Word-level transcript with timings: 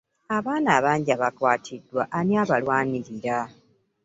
Abaana 0.37 0.69
abangi 0.77 1.09
abakwatiddwa 1.17 2.01
ani 2.17 2.33
abalwanirira? 2.43 3.37